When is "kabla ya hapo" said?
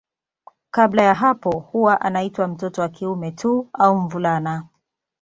0.71-1.59